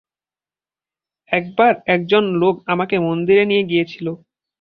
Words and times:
একবার 1.31 1.73
একজন 1.87 2.23
লোক 2.41 2.55
আমাকে 2.67 2.95
মন্দিরে 3.07 3.43
নিয়ে 3.45 3.63
গিয়েছিল। 3.63 4.07